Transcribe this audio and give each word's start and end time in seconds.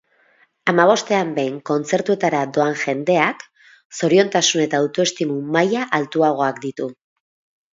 Hamabostean 0.71 1.33
behin 1.39 1.59
kontzertuetara 1.69 2.39
doan 2.55 2.73
jendeak 2.85 3.45
zoriontasun 3.99 4.65
eta 4.67 4.81
autoestimu 4.85 5.39
maila 5.59 5.85
altuagoak 6.01 6.63
ditu 6.69 6.91